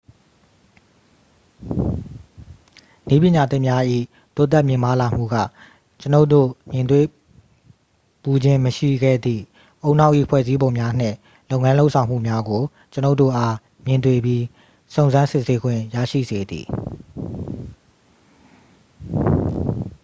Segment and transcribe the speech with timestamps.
[3.07, 3.83] နည်းပညာသစ်များ၏
[4.35, 5.35] တိုးတက်မြင့်မားလာမှုက
[5.99, 7.05] ကျွန်ုပ်တို့ မြင်တွေ့
[8.23, 9.43] ဖူးခြင်းမရှိခဲ့သည့်
[9.87, 11.17] ဦးနှောက်၏ ဖွဲ့စည်းပုံများနှင့်
[11.51, 12.61] လုပ်ငန်းလုပ်ဆောင်မှုများကို
[12.93, 14.43] ကျွန်ုပ်တို့အား မြင်တွေ့ပြီး
[14.93, 16.65] စုံစမ်းစစ်ဆေးခွင့်ရရှိစေသည်